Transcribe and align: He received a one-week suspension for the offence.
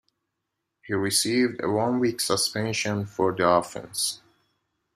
He 0.83 0.95
received 0.95 1.61
a 1.63 1.69
one-week 1.69 2.21
suspension 2.21 3.05
for 3.05 3.35
the 3.35 3.47
offence. 3.47 4.23